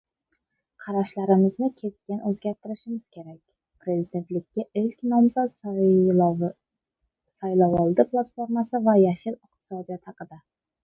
[0.83, 3.37] «Qarashlarimizni keskin o‘zgartirishimiz kerak»-
[3.83, 5.53] Prezidentlikka ilk nomzod
[7.43, 10.41] saylovoldi platformasi va «yashil iqtisodiyot» haqida